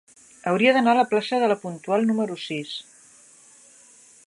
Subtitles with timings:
[0.51, 2.75] Hauria d'anar a la plaça de La Puntual número sis.